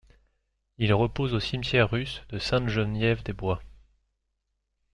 [0.79, 3.61] Il repose au cimetière russe de Sainte-Geneviève-des-Bois.